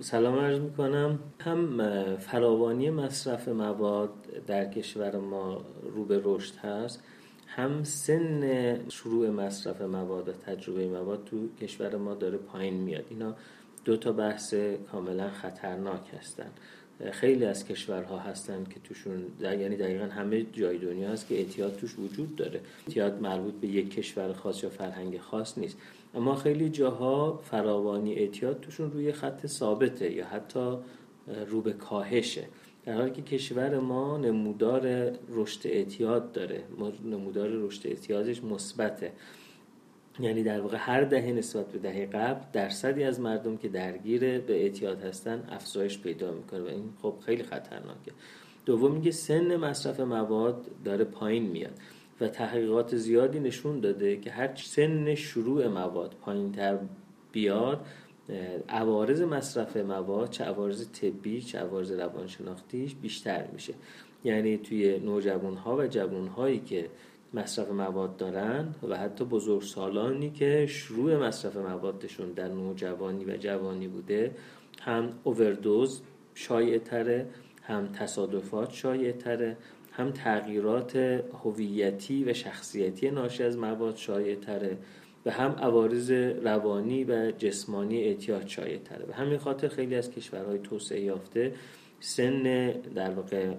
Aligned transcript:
سلام 0.00 0.38
عرض 0.38 0.60
می‌کنم. 0.60 1.18
هم 1.40 2.16
فراوانی 2.16 2.90
مصرف 2.90 3.48
مواد 3.48 4.10
در 4.46 4.64
کشور 4.64 5.16
ما 5.16 5.60
رو 5.94 6.04
به 6.04 6.20
رشد 6.24 6.56
هست 6.56 7.02
هم 7.46 7.84
سن 7.84 8.88
شروع 8.88 9.30
مصرف 9.30 9.80
مواد 9.82 10.28
و 10.28 10.32
تجربه 10.32 10.86
مواد 10.86 11.24
تو 11.24 11.48
کشور 11.60 11.96
ما 11.96 12.14
داره 12.14 12.38
پایین 12.38 12.74
میاد. 12.74 13.04
اینا 13.10 13.34
دو 13.84 13.96
تا 13.96 14.12
بحث 14.12 14.54
کاملا 14.92 15.30
خطرناک 15.30 16.14
هستن. 16.18 16.50
خیلی 17.12 17.44
از 17.44 17.64
کشورها 17.64 18.18
هستن 18.18 18.64
که 18.64 18.80
توشون 18.80 19.26
یعنی 19.40 19.76
دقیقا 19.76 20.04
همه 20.04 20.42
جای 20.52 20.78
دنیا 20.78 21.10
هست 21.10 21.28
که 21.28 21.34
اعتیاد 21.34 21.76
توش 21.76 21.98
وجود 21.98 22.36
داره. 22.36 22.60
اعتیاد 22.86 23.22
مربوط 23.22 23.54
به 23.54 23.68
یک 23.68 23.94
کشور 23.94 24.32
خاص 24.32 24.62
یا 24.62 24.70
فرهنگ 24.70 25.18
خاص 25.18 25.58
نیست. 25.58 25.78
اما 26.14 26.34
خیلی 26.34 26.68
جاها 26.68 27.40
فراوانی 27.44 28.14
اعتیاد 28.14 28.60
توشون 28.60 28.90
روی 28.90 29.12
خط 29.12 29.46
ثابته 29.46 30.12
یا 30.12 30.26
حتی 30.26 30.76
رو 31.48 31.60
به 31.60 31.72
کاهشه. 31.72 32.44
در 32.84 32.94
حالی 32.94 33.10
که 33.10 33.22
کشور 33.22 33.78
ما 33.78 34.18
نمودار 34.18 35.12
رشد 35.28 35.60
اعتیاد 35.64 36.32
داره. 36.32 36.64
نمودار 37.04 37.48
رشد 37.48 37.86
اعتیادش 37.86 38.44
مثبته. 38.44 39.12
یعنی 40.20 40.42
در 40.42 40.60
واقع 40.60 40.76
هر 40.80 41.04
دهه 41.04 41.32
نسبت 41.32 41.72
به 41.72 41.78
دهه 41.78 42.06
قبل 42.06 42.44
درصدی 42.52 43.04
از 43.04 43.20
مردم 43.20 43.56
که 43.56 43.68
درگیر 43.68 44.20
به 44.38 44.62
اعتیاد 44.62 45.02
هستن 45.02 45.48
افزایش 45.48 45.98
پیدا 45.98 46.32
می‌کنه 46.32 46.60
و 46.60 46.66
این 46.66 46.92
خب 47.02 47.14
خیلی 47.26 47.42
خطرناکه. 47.42 48.12
دوم 48.66 48.92
میگه 48.92 49.10
سن 49.10 49.56
مصرف 49.56 50.00
مواد 50.00 50.66
داره 50.84 51.04
پایین 51.04 51.42
میاد 51.42 51.78
و 52.20 52.28
تحقیقات 52.28 52.96
زیادی 52.96 53.40
نشون 53.40 53.80
داده 53.80 54.16
که 54.16 54.30
هر 54.30 54.54
سن 54.54 55.14
شروع 55.14 55.68
مواد 55.68 56.14
پایین 56.20 56.52
تر 56.52 56.78
بیاد 57.32 57.86
عوارض 58.68 59.22
مصرف 59.22 59.76
مواد 59.76 60.30
چه 60.30 60.44
عوارض 60.44 60.88
طبی 60.88 61.42
چه 61.42 61.58
عوارض 61.58 61.92
روانشناختیش 61.92 62.94
بیشتر 62.94 63.46
میشه. 63.52 63.74
یعنی 64.24 64.58
توی 64.58 64.98
نوجوان 64.98 65.56
ها 65.56 65.76
و 65.76 65.86
جوان 65.86 66.26
هایی 66.26 66.60
که 66.60 66.88
مصرف 67.36 67.70
مواد 67.70 68.16
دارن 68.16 68.74
و 68.88 68.96
حتی 68.96 69.24
بزرگ 69.24 69.62
سالانی 69.62 70.30
که 70.30 70.66
شروع 70.66 71.16
مصرف 71.16 71.56
موادشون 71.56 72.32
در 72.32 72.48
نوجوانی 72.48 73.24
و 73.24 73.36
جوانی 73.36 73.88
بوده 73.88 74.34
هم 74.82 75.12
اووردوز 75.24 76.02
شایع 76.34 76.78
تره 76.78 77.26
هم 77.62 77.86
تصادفات 77.86 78.72
شایع 78.72 79.12
تره 79.12 79.56
هم 79.92 80.10
تغییرات 80.10 80.96
هویتی 81.44 82.24
و 82.24 82.32
شخصیتی 82.32 83.10
ناشی 83.10 83.42
از 83.42 83.58
مواد 83.58 83.96
شایع 83.96 84.34
تره 84.34 84.78
و 85.26 85.30
هم 85.30 85.50
عوارض 85.50 86.10
روانی 86.42 87.04
و 87.04 87.30
جسمانی 87.30 88.02
اعتیاد 88.02 88.46
شایع 88.46 88.78
تره. 88.78 89.06
به 89.06 89.14
همین 89.14 89.38
خاطر 89.38 89.68
خیلی 89.68 89.94
از 89.94 90.10
کشورهای 90.10 90.58
توسعه 90.58 91.00
یافته 91.00 91.52
سن 92.00 92.70
در 92.94 93.10
واقع 93.10 93.54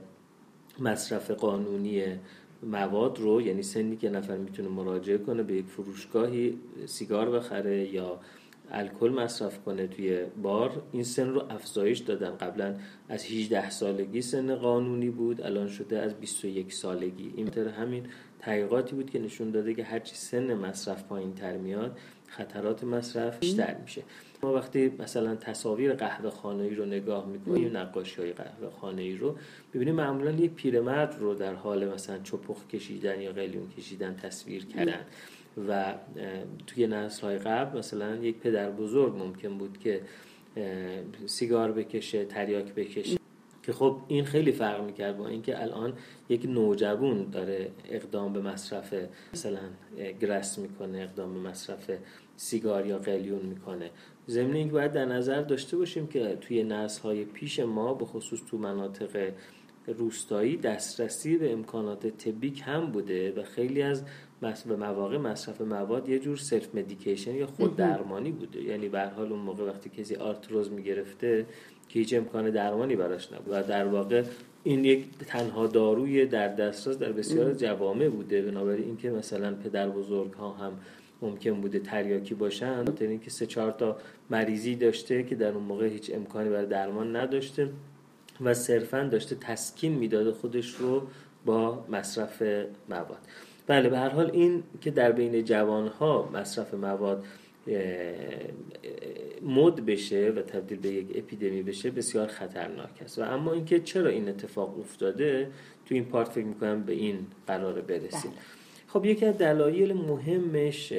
مصرف 0.80 1.32
قانونی 1.32 2.04
مواد 2.64 3.20
رو 3.20 3.42
یعنی 3.42 3.64
سنی 3.64 3.96
که 3.96 4.10
نفر 4.10 4.38
می‌تونه 4.38 4.70
مراجعه 4.70 5.18
کنه 5.18 5.44
به 5.44 5.54
یک 5.54 5.66
فروشگاهی 5.66 6.58
سیگار 6.86 7.32
بخره 7.32 7.94
یا 7.94 8.20
الکل 8.72 9.10
مصرف 9.10 9.60
کنه 9.64 9.88
توی 9.88 10.26
بار. 10.42 10.82
این 10.92 11.04
سن 11.04 11.30
رو 11.30 11.44
افزایش 11.50 12.00
دادن. 12.00 12.30
قبلا 12.30 12.76
از 13.10 13.26
18 13.26 13.70
سالگی 13.70 14.22
سن 14.22 14.56
قانونی 14.56 15.10
بود 15.10 15.42
الان 15.42 15.68
شده 15.68 16.00
از 16.00 16.14
21 16.14 16.74
سالگی. 16.74 17.34
این 17.36 17.50
همین 17.68 18.04
تحقیقاتی 18.40 18.96
بود 18.96 19.10
که 19.10 19.20
نشون 19.20 19.52
داده 19.52 19.74
که 19.74 19.84
هرچی 19.84 20.16
سن 20.16 20.54
مصرف 20.54 21.04
پایین 21.04 21.34
تر 21.34 21.58
میاد 21.58 21.98
خطرات 22.28 22.84
مصرف 22.84 23.40
بیشتر 23.40 23.76
میشه. 23.82 24.04
ما 24.44 24.54
وقتی 24.54 24.92
مثلا 25.00 25.36
تصاویر 25.36 25.94
قهوه 25.94 26.30
خانه 26.30 26.76
رو 26.76 26.86
نگاه 26.86 27.28
می‌کنیم 27.28 27.78
نقاشی 27.78 28.22
های 28.22 28.34
قهوه 28.34 28.70
خانه 28.70 29.18
رو 29.18 29.36
ببینیم 29.74 29.96
معمولا 29.96 30.32
یک 30.32 30.52
پیرمرد 30.52 31.16
رو 31.20 31.34
در 31.34 31.54
حال 31.54 31.94
مثلا 31.94 32.20
چپخ 32.20 32.68
کشیدن 32.68 33.22
یا 33.22 33.32
قلیون 33.32 33.70
کشیدن 33.70 34.16
تصویر 34.16 34.66
کردن. 34.66 35.06
و 35.70 35.96
توی 36.68 36.88
نسل 36.88 37.22
های 37.22 37.38
قبل 37.38 37.80
مثلا 37.80 38.16
یک 38.16 38.40
پدر 38.40 38.72
بزرگ 38.72 39.16
ممکن 39.16 39.58
بود 39.58 39.78
که 39.78 40.02
سیگار 41.26 41.72
بکشه 41.72 42.26
تریاک 42.26 42.74
بکشه. 42.74 43.18
که 43.64 43.74
خب 43.74 43.98
این 44.08 44.26
خیلی 44.26 44.52
فرق 44.52 44.84
می‌کرد 44.84 45.18
با 45.18 45.28
اینکه 45.28 45.62
الان 45.62 45.94
یک 46.30 46.46
نوجوان 46.46 47.30
داره 47.30 47.72
اقدام 47.90 48.34
به 48.34 48.42
مصرف 48.42 48.94
مثلا 49.34 49.60
grass 50.22 50.60
می‌کنه 50.60 50.98
اقدام 50.98 51.34
به 51.34 51.50
مصرف 51.50 51.92
سیگار 52.36 52.86
یا 52.86 52.98
قلیون 52.98 53.46
می‌کنه. 53.46 53.90
ضمن 54.30 54.54
اینکه 54.54 54.74
باید 54.74 54.92
در 54.92 55.06
نظر 55.06 55.42
داشته 55.42 55.78
باشیم 55.78 56.08
که 56.08 56.38
توی 56.42 56.64
نسل 56.64 57.02
های 57.02 57.26
پیش 57.26 57.60
ما 57.60 57.94
به 57.94 58.06
خصوص 58.06 58.40
تو 58.50 58.58
مناطق 58.58 59.32
روستایی 59.88 60.58
دسترسی 60.58 61.38
به 61.38 61.54
امکانات 61.54 62.08
طبی 62.08 62.52
کم 62.52 62.86
بوده 62.86 63.32
و 63.32 63.44
خیلی 63.44 63.82
از 63.82 64.04
به 64.42 64.76
مواقع 64.76 65.18
مصرف 65.18 65.62
مواد 65.62 66.10
یه 66.10 66.20
جور 66.20 66.38
self 66.38 66.76
medication 66.76 67.36
یا 67.36 67.48
خود 67.48 67.76
درمانی 67.76 68.32
بوده. 68.32 68.62
یعنی 68.62 68.90
به 68.90 69.02
حال 69.02 69.32
اون 69.32 69.40
موقع 69.40 69.64
وقتی 69.64 69.90
کسی 69.90 70.16
آرتروز 70.16 70.72
می‌گرفته 70.72 71.46
که 71.90 72.00
هیچ 72.00 72.14
امکان 72.14 72.50
درمانی 72.50 72.96
براش 72.96 73.34
نبود. 73.34 73.48
و 73.54 73.64
در 73.64 73.86
واقع 73.88 74.24
این 74.64 74.86
یک 74.86 75.06
تنها 75.28 75.68
داروی 75.68 76.26
در 76.26 76.48
دسترس 76.48 76.98
در 76.98 77.12
بسیار 77.12 77.54
جوامع 77.54 78.10
بوده. 78.10 78.42
بنابراین 78.42 78.86
اینکه 78.86 79.10
مثلا 79.10 79.54
پدر 79.54 79.90
بزرگ 79.90 80.34
ها 80.34 80.52
هم 80.52 80.72
ممکن 81.22 81.62
بوده 81.62 81.80
تریاکی 81.80 82.36
باشن 82.36 82.86
تا 82.86 83.06
اینکه 83.06 83.30
سه 83.30 83.46
چهار 83.46 83.72
تا 83.72 83.98
مریضی 84.30 84.76
داشته 84.76 85.24
که 85.24 85.36
در 85.36 85.52
اون 85.52 85.64
موقع 85.64 85.88
هیچ 85.88 86.12
امکانی 86.14 86.50
برای 86.50 86.66
درمان 86.66 87.16
نداشته 87.16 87.70
و 88.42 88.54
صرفا 88.54 89.04
داشته 89.04 89.36
تسکین 89.36 89.94
می‌داده 89.94 90.32
خودش 90.32 90.76
رو 90.76 91.08
با 91.46 91.86
مصرف 91.90 92.42
مواد. 92.90 93.20
بله 93.68 93.90
به 93.90 93.98
هر 93.98 94.10
حال 94.10 94.32
این 94.34 94.64
که 94.82 94.92
در 94.92 95.12
بین 95.12 95.44
جوانها 95.44 96.30
مصرف 96.34 96.74
مواد 96.74 97.26
مد 99.42 99.86
بشه 99.86 100.34
و 100.36 100.42
تبدیل 100.42 100.80
به 100.80 100.90
یک 100.90 101.08
اپیدمی 101.16 101.64
بشه 101.64 101.92
بسیار 101.92 102.28
خطرناک 102.28 103.02
است. 103.02 103.20
و 103.20 103.22
اما 103.22 103.54
اینکه 103.54 103.80
چرا 103.80 104.10
این 104.10 104.30
اتفاق 104.30 104.80
افتاده 104.80 105.50
تو 105.86 105.96
این 105.96 106.06
پارت 106.06 106.30
فکر 106.30 106.46
می‌کنم 106.46 106.84
به 106.84 106.94
این 106.94 107.28
قرار 107.48 107.82
برسیم. 107.82 108.32
بله. 108.32 108.40
خب 108.88 109.06
یکی 109.06 109.26
از 109.26 109.38
دلایل 109.38 109.94
مهمش 109.94 110.94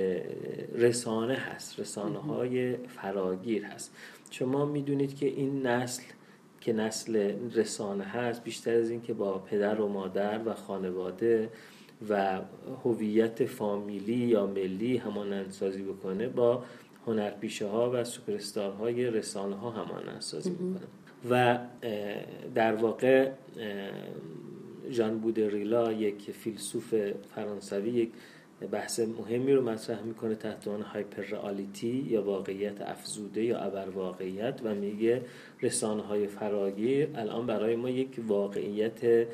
رسانه 0.75 1.35
هست 1.35 1.81
رسانه 1.81 2.19
های 2.19 2.77
فراگیر 2.77 3.65
هست. 3.65 3.95
شما 4.31 4.67
می‌دونید 4.67 5.17
که 5.17 5.27
این 5.27 5.67
نسل 5.67 6.03
که 6.61 6.73
نسل 6.73 7.33
رسانه 7.55 8.05
هست 8.05 8.45
بیشتر 8.45 8.75
از 8.75 8.91
این 8.91 9.03
که 9.03 9.13
با 9.13 9.39
پدر 9.39 9.81
و 9.81 9.89
مادر 9.89 10.41
و 10.45 10.55
خانواده 10.55 11.49
و 12.09 12.41
هویت 12.85 13.45
فامیلی 13.45 14.15
یا 14.17 14.47
ملی 14.47 14.97
همانند 14.97 15.51
سازی 15.51 15.83
بکنه 15.83 16.29
با 16.29 16.65
هنرپیشه 17.07 17.67
ها 17.67 17.91
و 17.91 18.05
سوپرستار 18.05 18.73
های 18.73 19.11
رسانه 19.11 19.57
ها 19.57 19.71
همانند 19.71 20.21
سازی 20.21 20.51
بکنه. 20.51 20.81
و 21.31 21.59
در 22.55 22.75
واقع 22.75 23.31
ژان 24.91 25.19
بودریلا 25.19 25.93
یک 25.93 26.31
فیلسوف 26.31 26.95
فرانسوی 27.35 27.91
یک 27.91 28.11
بحث 28.71 29.01
مهمی 29.01 29.53
رو 29.53 29.71
مطرح 29.71 30.03
می‌کنه 30.03 30.35
تحت 30.35 30.69
عنوان 30.69 30.83
هایپر 30.83 31.23
رئالیتی 31.23 32.07
یا 32.11 32.23
واقعیت 32.23 32.81
افزوده 32.81 33.45
یا 33.45 33.59
ابر 33.59 33.89
واقعیت 33.89 34.61
و 34.65 34.75
میگه 34.75 35.23
رسانه 35.63 36.03
های 36.03 36.27
فراگیر 36.27 37.09
الان 37.15 37.47
برای 37.47 37.77
ما 37.77 37.91
یک 37.91 38.21
واقعیت 38.27 39.27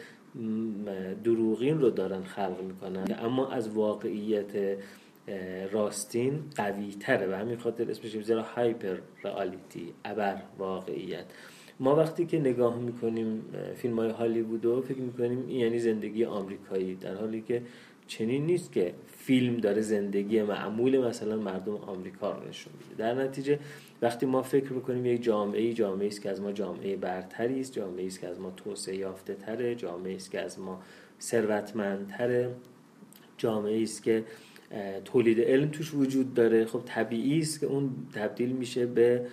دروغین 1.24 1.80
رو 1.80 1.90
دارن 1.90 2.22
خلق 2.22 2.62
می‌کنن. 2.62 3.04
اما 3.18 3.50
از 3.50 3.68
واقعیت 3.68 4.78
راستین 5.72 6.42
قوی 6.56 6.90
تره 6.90 7.26
و 7.26 7.34
همین 7.34 7.56
خاطر 7.56 7.90
اسمش 7.90 8.14
می‌ذاره 8.14 8.42
هایپر 8.42 8.96
رئالیتی 9.24 9.92
ابر 10.04 10.42
واقعیت. 10.58 11.24
ما 11.80 11.96
وقتی 11.96 12.26
که 12.26 12.38
نگاه 12.38 12.78
می‌کنیم 12.78 13.42
فیلم 13.76 13.98
های 13.98 14.10
هالیوودو 14.10 14.82
فکر 14.82 14.98
می‌کنیم 14.98 15.48
یعنی 15.48 15.78
زندگی 15.78 16.24
آمریکایی 16.24 16.94
در 16.94 17.14
حالی 17.14 17.40
که 17.40 17.62
چنین 18.06 18.46
نیست 18.46 18.72
که 18.72 18.94
فیلم 19.06 19.56
داره 19.56 19.80
زندگی 19.80 20.42
معمول 20.42 20.98
مثلا 20.98 21.36
مردم 21.36 21.74
آمریکا 21.74 22.32
رو 22.32 22.48
نشون 22.48 22.72
میده. 22.80 22.94
در 23.02 23.14
نتیجه 23.22 23.58
وقتی 24.02 24.26
ما 24.26 24.42
فکر 24.42 24.72
می‌کنیم 24.72 25.06
یک 25.06 25.22
جامعه 25.22 25.72
جامعه 25.72 26.06
است 26.06 26.22
که 26.22 26.30
از 26.30 26.40
ما 26.40 26.52
جامعه 26.52 26.96
برتری 26.96 27.60
است 27.60 27.72
جامعه 27.72 28.06
است 28.06 28.20
که 28.20 28.28
از 28.28 28.40
ما 28.40 28.50
توسعه 28.50 28.96
یافته 28.96 29.34
تره 29.34 29.74
جامعه 29.74 30.14
است 30.14 30.30
که 30.30 30.40
از 30.40 30.60
ما 30.60 30.82
ثروتمندتره 31.20 32.50
جامعه 33.38 33.82
است 33.82 34.02
که 34.02 34.24
تولید 35.04 35.40
علم 35.40 35.68
توش 35.68 35.94
وجود 35.94 36.34
داره. 36.34 36.64
خب 36.64 36.82
طبیعی 36.84 37.38
است 37.38 37.60
که 37.60 37.66
اون 37.66 37.90
تبدیل 38.14 38.52
میشه 38.52 38.86
به 38.86 39.26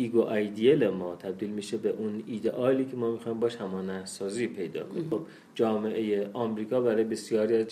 ایگو 0.00 0.20
ایدیل 0.20 0.88
ما 0.88 1.16
تبدیل 1.16 1.50
میشه 1.50 1.76
به 1.76 1.88
اون 1.88 2.22
ایدئالی 2.26 2.84
که 2.84 2.96
ما 2.96 3.10
می‌خوایم 3.10 3.40
باش 3.40 3.56
همانه 3.56 4.04
سازی 4.04 4.46
پیدا 4.46 4.84
کنیم. 4.84 5.10
خب 5.10 5.20
جامعه 5.54 6.30
آمریکا 6.32 6.80
برای 6.80 7.04
بسیاری 7.04 7.56
از 7.56 7.66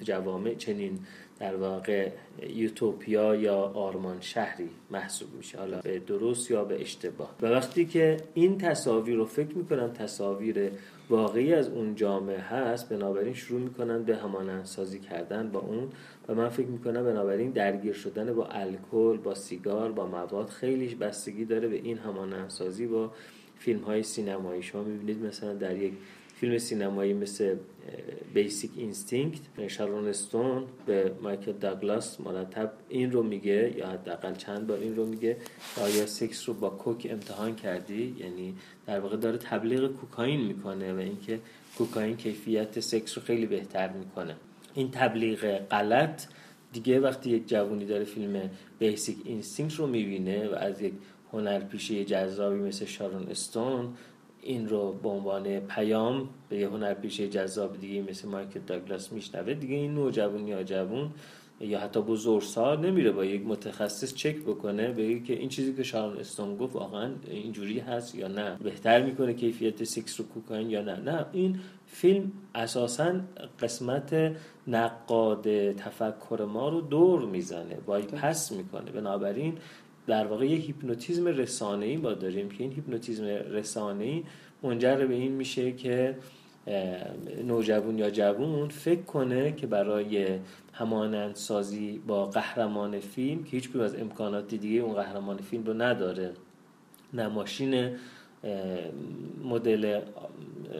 جوامع 0.00 0.54
چنین 0.54 0.98
در 1.42 1.56
واقع 1.56 2.10
یوتوپیا 2.48 3.34
یا 3.34 3.56
آرمان 3.56 4.20
شهری 4.20 4.68
محسوب 4.90 5.28
میشه 5.34 5.58
حالا 5.58 5.80
به 5.80 5.98
درست 5.98 6.50
یا 6.50 6.64
به 6.64 6.80
اشتباه. 6.82 7.34
و 7.42 7.46
وقتی 7.46 7.84
که 7.84 8.16
این 8.34 8.58
تصاویر 8.58 9.16
رو 9.16 9.24
فکر 9.24 9.58
می‌کنم 9.58 9.92
تصاویر 9.92 10.70
واقعی 11.10 11.54
از 11.54 11.68
اون 11.68 11.94
جامعه 11.94 12.38
هست 12.38 12.88
بنابراین 12.88 13.34
شروع 13.34 13.60
می‌کنن 13.60 14.02
به 14.02 14.16
همانندسازی 14.16 14.98
کردن 14.98 15.50
با 15.50 15.60
اون 15.60 15.88
و 16.28 16.34
من 16.34 16.48
فکر 16.48 16.66
می‌کنم 16.66 17.04
بنابراین 17.04 17.50
درگیر 17.50 17.92
شدن 17.92 18.34
با 18.34 18.46
الکل 18.46 19.16
با 19.16 19.34
سیگار 19.34 19.92
با 19.92 20.06
مواد 20.06 20.48
خیلی 20.48 20.94
بستگی 20.94 21.44
داره 21.44 21.68
به 21.68 21.76
این 21.76 21.98
همانندسازی 21.98 22.86
با 22.86 23.12
فیلم 23.58 23.80
های 23.80 24.02
سینمایی 24.02 24.62
شما 24.62 24.82
می‌بینید 24.82 25.24
مثلا 25.26 25.54
در 25.54 25.76
یک 25.76 25.92
فیلم 26.42 26.58
سینمایی 26.58 27.12
مثل 27.12 27.56
Basic 28.34 28.70
Instinct 28.76 29.40
شارون 29.68 30.08
استون 30.08 30.64
به 30.86 31.12
مایکل 31.22 31.52
داگلاس 31.52 32.20
مرتب 32.20 32.72
این 32.88 33.12
رو 33.12 33.22
میگه 33.22 33.74
یا 33.76 33.86
حداقل 33.86 34.34
چند 34.34 34.66
بار 34.66 34.78
این 34.78 34.96
رو 34.96 35.06
میگه 35.06 35.36
آیا 35.80 36.06
سکس 36.06 36.48
رو 36.48 36.54
با 36.54 36.70
coke 36.70 37.06
امتحان 37.10 37.56
کردی؟ 37.56 38.16
یعنی 38.18 38.54
در 38.86 39.00
واقع 39.00 39.16
داره 39.16 39.38
تبلیغ 39.38 39.92
کوکائین 39.92 40.40
می‌کنه 40.40 40.92
و 40.92 40.98
اینکه 40.98 41.40
کوکائین 41.78 42.16
کیفیت 42.16 42.80
سکس 42.80 43.18
رو 43.18 43.24
خیلی 43.24 43.46
بهتر 43.46 43.92
می‌کنه. 43.92 44.36
این 44.74 44.90
تبلیغ 44.90 45.58
غلط 45.58 46.24
دیگه 46.72 47.00
وقتی 47.00 47.30
یک 47.30 47.48
جوونی 47.48 47.84
داره 47.84 48.04
فیلم 48.04 48.50
Basic 48.78 49.16
Instinct 49.24 49.74
رو 49.74 49.86
می‌بینه 49.86 50.48
و 50.48 50.54
از 50.54 50.82
یک 50.82 50.92
هنرپیشه 51.32 52.04
جذابی 52.04 52.58
مثل 52.58 52.84
شارون 52.84 53.26
استون 53.30 53.94
این 54.42 54.68
رو 54.68 54.92
به 54.92 55.08
عنوان 55.08 55.60
پیام 55.60 56.28
به 56.48 56.56
یه 56.56 56.68
هنرپیشه 56.68 57.28
جذاب 57.28 57.78
دیگه 57.80 58.02
مثل 58.10 58.28
مایکل 58.28 58.60
داگلاس 58.66 59.12
میشنوه. 59.12 59.54
دیگه 59.54 59.74
این 59.74 59.94
نوجوان 59.94 60.48
یا 60.48 60.62
جوون 60.62 61.10
یا 61.60 61.80
حتی 61.80 62.00
بزرگسال 62.00 62.86
نمیره 62.86 63.12
با 63.12 63.24
یک 63.24 63.46
متخصص 63.46 64.14
چک 64.14 64.36
بکنه 64.36 64.92
بگه 64.92 65.20
که 65.20 65.32
این 65.32 65.48
چیزی 65.48 65.74
که 65.74 65.82
شارون 65.82 66.18
استون 66.18 66.56
گفت 66.56 66.76
واقعا 66.76 67.10
اینجوری 67.30 67.78
هست 67.78 68.14
یا 68.14 68.28
نه. 68.28 68.56
بهتر 68.62 69.02
می‌کنه 69.02 69.34
کیفیت 69.34 69.84
سکس 69.84 70.20
رو 70.20 70.26
کوکائین 70.26 70.70
یا 70.70 70.82
نه. 70.82 70.96
نه 70.96 71.26
این 71.32 71.58
فیلم 71.86 72.32
اساسا 72.54 73.20
قسمت 73.60 74.36
نقاد 74.66 75.72
تفکر 75.72 76.46
ما 76.52 76.68
رو 76.68 76.80
دور 76.80 77.26
می‌زنه 77.26 77.74
پس 78.22 78.52
می‌کنه. 78.52 78.90
بنابراین 78.90 79.58
در 80.06 80.26
واقع 80.26 80.46
یه 80.46 80.56
هیپنوتیزم 80.56 81.26
رسانه‌ای 81.26 81.96
با 81.96 82.14
داریم 82.14 82.48
که 82.48 82.64
این 82.64 82.72
هیپنوتیزم 82.72 83.24
رسانه‌ای 83.24 84.24
منجر 84.62 85.06
به 85.06 85.14
این 85.14 85.32
میشه 85.32 85.72
که 85.72 86.16
نوجوان 87.44 87.98
یا 87.98 88.10
جوون 88.10 88.68
فکر 88.68 89.02
کنه 89.02 89.52
که 89.52 89.66
برای 89.66 90.38
همانند 90.72 91.34
سازی 91.34 92.02
با 92.06 92.26
قهرمان 92.26 93.00
فیلم 93.00 93.44
که 93.44 93.50
هیچ 93.50 93.76
از 93.76 93.94
امکانات 93.94 94.54
دیگه 94.54 94.80
اون 94.80 94.94
قهرمان 94.94 95.36
فیلم 95.36 95.64
رو 95.64 95.74
نداره. 95.74 96.32
نه 97.14 97.28
ماشین 97.28 97.90
مدل 99.44 100.00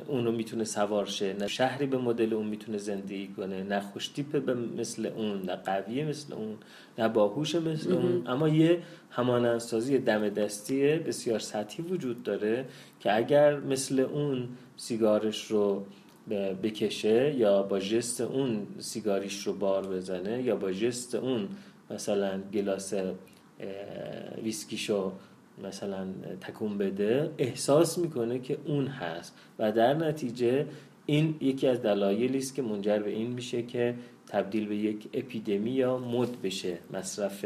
اون 0.09 0.25
رو 0.25 0.32
می‌تونه 0.32 0.64
سوار 0.64 1.06
شه. 1.06 1.32
نه 1.32 1.47
شهری 1.47 1.87
به 1.87 1.99
مدل 1.99 2.35
اون 2.35 2.47
می‌تونه 2.47 2.79
زندگی 2.79 3.29
کنه 3.29 3.62
نه 3.62 3.81
خوشتیپه 3.81 4.41
به 4.41 4.55
مثل 4.55 5.06
اون 5.06 5.43
نه 5.43 5.56
قویه 5.56 6.05
مثل 6.05 6.35
اون 6.35 6.56
نه 6.99 7.09
باهوش 7.09 7.55
مثل 7.55 7.93
اون. 7.93 8.26
اما 8.26 8.49
یه 8.49 8.82
همانندسازی 9.11 9.99
دم 9.99 10.29
دستی 10.29 10.97
بسیار 10.97 11.38
سطحی 11.38 11.85
وجود 11.85 12.23
داره 12.23 12.64
که 13.00 13.17
اگر 13.17 13.61
مثل 13.61 14.00
اون 14.00 14.49
سیگارش 14.76 15.44
رو 15.44 15.87
بکشه 16.62 17.35
یا 17.35 17.62
با 17.62 17.79
جست 17.79 18.20
اون 18.20 18.67
سیگاریش 18.79 19.47
رو 19.47 19.53
بار 19.53 19.87
بزنه 19.87 20.43
یا 20.43 20.56
با 20.56 20.73
جست 20.73 21.14
اون 21.14 21.49
مثلا 21.91 22.41
گلاس 22.53 22.94
ویسکیشو 24.43 25.12
مثلا 25.64 26.06
تکون 26.40 26.78
بده 26.78 27.31
احساس 27.38 27.99
می‌کنه 27.99 28.38
که 28.38 28.58
اون 28.66 28.87
هست. 28.87 29.34
و 29.58 29.72
در 29.72 29.94
نتیجه 29.94 30.66
این 31.06 31.34
یکی 31.40 31.69
از 31.69 31.82
دلایلی 31.82 32.38
است 32.38 32.54
که 32.54 32.62
منجر 32.62 32.99
به 32.99 33.10
این 33.10 33.31
میشه 33.31 33.62
که 33.62 33.94
تبدیل 34.26 34.69
به 34.69 34.76
یک 34.76 35.08
اپیدمی 35.14 35.70
یا 35.70 35.99
مد 35.99 36.43
بشه 36.43 36.78
مصرف 36.93 37.44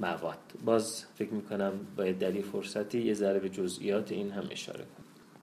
مواد. 0.00 0.38
باز 0.64 1.04
فکر 1.14 1.30
می‌کنم 1.30 1.72
باید 1.96 2.18
در 2.18 2.30
این 2.30 2.42
فرصتی 2.42 3.02
یه 3.02 3.14
ذره 3.14 3.38
به 3.38 3.48
جزئیات 3.48 4.12
این 4.12 4.30
هم 4.30 4.44
اشاره 4.50 4.84
کنم 4.84 5.03